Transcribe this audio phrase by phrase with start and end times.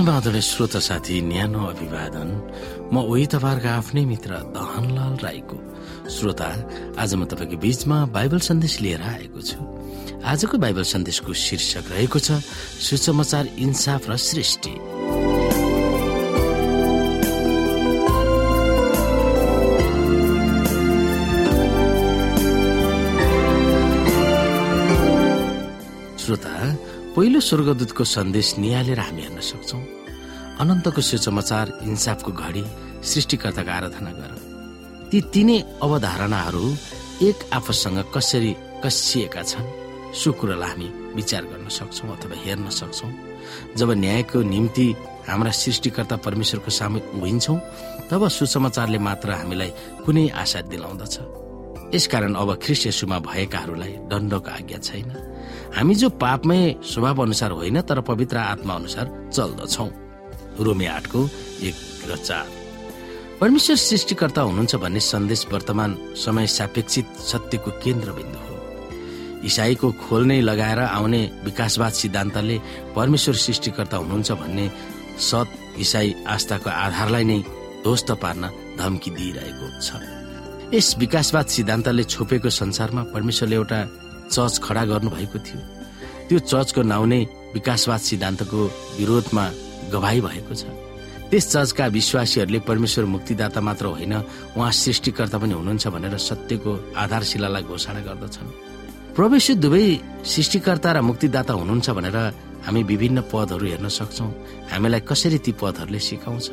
[0.00, 2.28] समाधान श्रोता साथी न्यानो अभिवादन।
[2.88, 5.56] म उही तपाईँहरूको आफ्नै मित्र दहनलाल राईको
[6.08, 6.48] श्रोता।
[6.96, 9.60] आज म तपाईँको बीचमा बाइबल सन्देश लिएर आएको छु।
[10.24, 12.40] आजको बाइबल सन्देशको शीर्षक रहेको छ
[12.80, 14.72] सुसमाचार इन्साफ र सृष्टि।
[27.20, 29.78] पहिलो स्वर्गदूतको सन्देश निहालेर हामी हेर्न सक्छौ।
[30.56, 32.64] अनन्तको सुसमाचार इन्साफको घडी
[33.04, 34.32] सृष्टिकर्ताको आराधना गर।
[35.12, 36.64] ती तिनै अवधारणाहरू
[37.28, 39.68] एक आपससँग कसरी कसिएका छन्
[40.16, 43.08] सो कुरालाई हामी विचार गर्न सक्छौ अथवा हेर्न सक्छौ।
[43.76, 44.88] जब न्यायको निम्ति
[45.28, 47.56] हाम्रा सृष्टिकर्ता परमेश्वरको सामु उभिन्छौ
[48.08, 49.70] तब सुसमाचारले मात्र हामीलाई
[50.08, 51.14] कुनै आशा दिलाउँदछ।
[51.94, 55.10] यसकारण अब ख्रिस्ट यसुमा भएकाहरूलाई दण्डको आज्ञा छैन।
[55.76, 59.88] हामी जो पापमय स्वभाव अनुसार होइन तर पवित्र आत्मा अनुसार चल्दछौ।
[60.64, 61.28] रोमे आठको
[61.62, 61.74] एक
[62.10, 62.46] र चार।
[63.40, 68.56] परमेश्वर सृष्टिकर्ता हुनुहुन्छ भन्ने सन्देश वर्तमान समय सापेक्षित सत्यको केन्द्रबिन्दु हो।
[69.44, 72.58] इसाईको खोल नै लगाएर आउने विकासवाद सिद्धान्तले
[72.96, 74.70] परमेश्वर सृष्टिकर्ता हुनुहुन्छ भन्ने
[75.20, 75.48] सत
[75.78, 77.38] इसाई आस्थाको आधारलाई नै
[77.82, 79.88] ध्वस्त पार्न धम्की दिइरहेको छ।
[80.74, 83.80] यस विकासवाद सिद्धान्तले छोपेको संसारमा परमेश्वरले एउटा
[84.30, 85.60] चर्च खडा गर्नुभएको थियो।
[86.28, 87.20] त्यो चर्चको नाउँ नै
[87.54, 88.60] विकासवाद सिद्धान्तको
[88.98, 89.44] विरोधमा
[89.92, 90.64] गवाई भएको छ।
[91.30, 94.14] त्यस चर्चका विश्वासीहरूले परमेश्वर मुक्तिदाता मात्र होइन
[94.58, 98.48] उहाँ सृष्टिकर्ता पनि हुनुहुन्छ भनेर सत्यको आधारशिलालाई घोषणा गर्दछन्।
[99.14, 99.86] प्रवेश दुवै
[100.22, 102.16] सृष्टिकर्ता र मुक्तिदाता हुनुहुन्छ भनेर
[102.66, 104.26] हामी विभिन्न पदहरू हेर्न सक्छौ।
[104.70, 106.46] हामीलाई कसरी ती पदहरूले सिकाउँछ?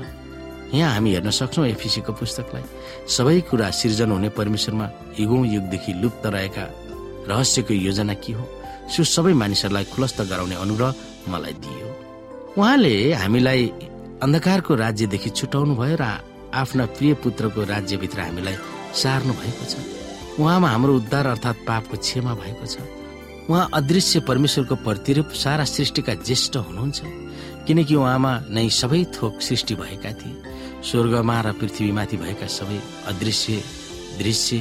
[0.74, 2.66] यहाँ हामी हेर्न सक्छौ एफिसीको पुस्तकलाई।
[3.08, 4.86] सबै कुरा सिर्जन हुने परमेश्वरमा
[5.20, 6.66] युगौं युगदेखि लुप्त रहेका
[7.30, 8.46] रहस्यको योजना के हो?
[8.92, 10.96] सो सबै मानिसहरूलाई खुलस्त गराउने अनुग्रह
[11.30, 11.88] मलाई दियो।
[12.58, 13.64] उहाँले हामीलाई
[14.24, 16.06] अन्धकारको राज्यदेखि छुटाउनु भयो र
[16.56, 18.56] आफ्ना प्रिय पुत्रको राज्यभित्र हामीलाई
[18.96, 19.76] सार्नु भएको छ।
[20.40, 22.78] उहाँमा हाम्रो उद्धार अर्थात् पापको क्षमा भएको छ।
[23.50, 27.00] उहाँ अदृश्य परमेश्वरको प्रतिरूप सारा सृष्टिका ज्येष्ठ हुनुहुन्छ
[27.68, 30.36] किनकि उहाँमा नै सबै थोक सृष्टि भएका थिए।
[30.88, 32.80] स्वर्गमा र पृथ्वीमाथि भएका सबै
[33.12, 33.62] अदृश्य
[34.20, 34.58] दृश्य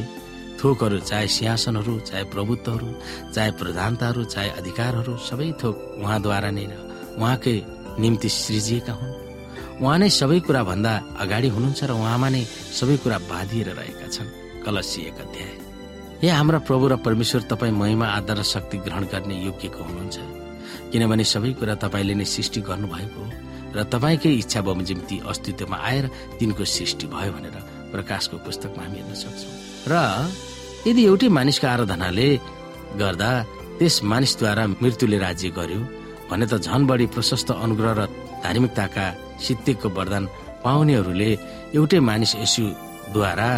[0.67, 2.89] थोकहरू चाहे सिंहासनहरू चाहे प्रभुत्वहरू
[3.35, 6.67] चाहे प्रधानताहरू चाहे अधिकारहरू सबै थोक उहाँद्वारा नै
[7.23, 7.55] उहाँकै
[8.03, 9.15] निम्ति सृजिएका हुन्।
[9.79, 12.43] उहाँ नै सबै कुरा भन्दा अगाडि हुनुहुन्छ र उहाँमा नै
[12.79, 14.35] सबै कुरा बाँधिएर रहेका छन्।
[14.67, 15.55] कलसी अध्याय।
[16.23, 20.17] हे हाम्रा प्रभु र परमेश्वर तपाईँ महिमा आदर र शक्ति ग्रहण गर्ने योग्यको हुनुहुन्छ।
[20.91, 23.31] किनभने सबै कुरा तपाईँले नै सृष्टि गर्नुभएको हो
[23.71, 26.05] र तपाईँकै इच्छा बमोजिम्ती अस्तित्वमा आएर
[26.43, 27.57] तिनको सृष्टि भयो भनेर
[27.95, 29.55] प्रकाशको पुस्तकमा हामी हेर्न सक्छौँ।
[29.87, 29.95] र
[30.87, 32.29] यदि एउटै मानिसको आराधनाले
[33.01, 33.31] गर्दा
[33.79, 35.81] त्यस मानिसद्वारा मृत्युले राज्य गर्यो
[36.31, 38.01] भने त झन बढी प्रशस्त अनुग्रह र
[38.45, 39.07] धार्मिकताका
[39.47, 40.25] सिद्धिको वरदान
[40.65, 41.31] पाउनेहरूले
[41.79, 43.51] एउटै मानिस यसुद्वारा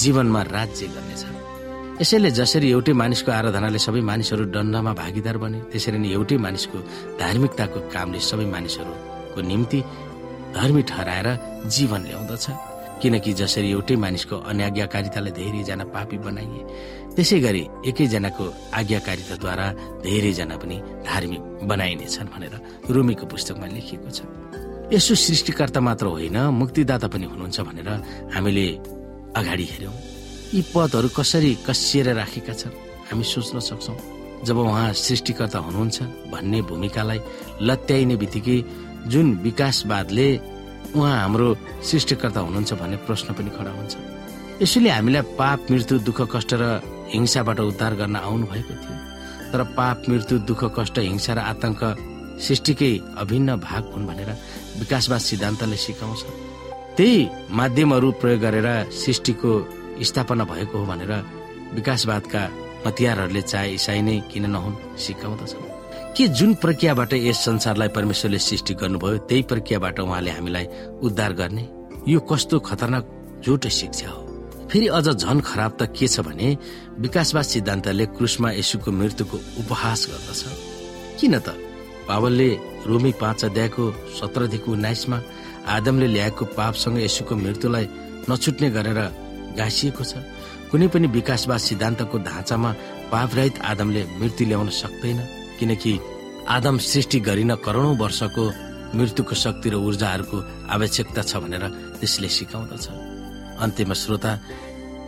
[0.00, 1.22] जीवनमा राज्य गर्नेछ
[2.00, 6.78] यसैले जसरी एउटै मानिसको आराधनाले सबै मानिसहरू दण्डमा भागीदार बने त्यसरी नै एउटै मानिसको
[7.22, 9.78] धार्मिकताको कामले सबै मानिसहरूको निम्ति
[10.56, 11.28] धर्मी ठहराएर
[11.74, 12.69] जीवन ल्याउँदछ।
[13.00, 16.60] किनकि जसरी एउटै मानिसको अनाज्ञाकारिताले धेरैजना पापी बनाइए
[17.16, 18.44] त्यसै गरी एकैजनाको
[18.78, 19.66] आज्ञाकारिताद्वारा
[20.04, 20.76] धेरैजना पनि
[21.08, 22.54] धार्मिक बनाइनेछन् भनेर
[22.94, 24.20] रुमीको पुस्तकमा लेखिएको छ।
[24.94, 27.88] यसो सृष्टिकर्ता मात्र होइन मुक्तिदाता पनि हुनुहुन्छ भनेर
[28.34, 28.66] हामीले
[29.38, 29.96] अगाडि हेर्यौं
[30.54, 32.78] यी पदहरू कसरी कसिएर राखेका छन्
[33.08, 33.94] हामी सोच्न सक्छौ।
[34.46, 35.98] जब उहाँ सृष्टिकर्ता हुनुहुन्छ
[36.32, 37.20] भन्ने भूमिकालाई
[37.68, 38.58] लत्याइने बित्तिकै
[39.12, 40.28] जुन विकासवादले
[40.96, 41.48] उहाँ हाम्रो
[41.82, 43.94] सृष्टिकर्ता हुनुहुन्छ भन्ने प्रश्न पनि खडा हुन्छ।
[44.62, 46.64] यसैले हामीलाई पाप मृत्यु दुःख कष्ट र
[47.14, 48.96] हिंसाबाट उद्धार गर्न आउनु भएको थियो।
[49.52, 51.82] तर पाप मृत्यु दुःख कष्ट हिंसा र आतंक
[52.40, 52.92] सृष्टिकै
[53.22, 54.30] अभिन्न भाग हुन् भनेर
[54.80, 56.22] विकासवाद सिद्धान्तले सिकाउँछ।
[56.96, 59.52] त्यही माध्यमहरू प्रयोग गरेर सृष्टिको
[60.02, 61.12] स्थापना भएको हो भनेर
[61.74, 62.42] विकासवादका
[62.86, 65.52] हतियारहरूले चाहे इसाई नै किन नहुन् सिकाउँदछ
[66.16, 70.66] के जुन प्रक्रियाबाट यस संसारलाई परमेश्वरले सृष्टि गर्नुभयो त्यही प्रक्रियाबाट उहाँले हामीलाई
[71.06, 71.62] उद्धार गर्ने?
[72.08, 74.22] यो कस्तो खतरनाक झुटो शिक्षा हो।
[74.70, 76.56] फेरि अझ झन खराब त के छ भने
[76.98, 80.42] विकासवाद सिद्धान्तले क्रुसमा यसुको मृत्युको उपहास गर्दछ।
[81.20, 81.48] किन त?
[82.08, 82.48] पावलले
[82.86, 85.18] रोमी पाँच अध्यायको सत्रदेखि उन्नाइसमा
[85.66, 87.86] आदमले ल्याएको पापसँग यसुको मृत्युलाई
[88.28, 89.00] नछुट्ने गरेर
[89.58, 90.12] गाँसिएको छ।
[90.70, 92.70] कुनै पनि विकासवाद सिद्धान्तको ढाँचामा
[93.12, 95.92] पापरहित आदमले मृत्यु ल्याउन सक्दैन। किनकि
[96.48, 98.44] आदम सृष्टि गरिन करोडौँ वर्षको
[98.96, 100.38] मृत्युको शक्ति र ऊर्जाहरूको
[100.74, 101.64] आवश्यकता छ भनेर
[102.00, 102.86] त्यसले सिकाउँदछ।
[103.60, 104.32] अन्त्यमा श्रोता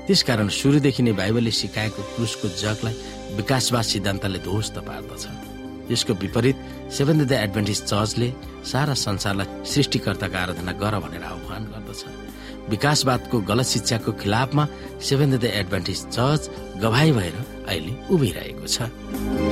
[0.07, 2.95] त्यसकारण सुरुदेखि नै बाइबलले सिकाएको क्रुसको जगलाई
[3.39, 5.25] विकासवाद सिद्धान्तले ध्वस्त पार्दछ।
[5.91, 6.57] यसको विपरीत
[6.95, 8.29] सेभेन द एडभेन्टिज चर्चले
[8.71, 12.03] सारा संसारलाई सृष्टिकर्ताको आराधना गर भनेर आह्वान गर्दछ।
[12.71, 14.65] विकासवादको गलत शिक्षाको खिलाफमा
[15.03, 16.43] सेभेन द एडभान्टेज चर्च
[16.83, 19.52] गवाई भएर अहिले उभिरहेको छ।